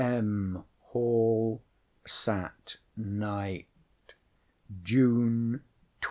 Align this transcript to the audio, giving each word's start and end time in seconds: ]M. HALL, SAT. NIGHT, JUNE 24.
]M. 0.01 0.63
HALL, 0.79 1.61
SAT. 2.07 2.77
NIGHT, 2.97 3.67
JUNE 4.83 5.49
24. 5.61 5.63